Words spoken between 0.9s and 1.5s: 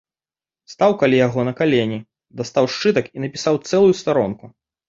каля яго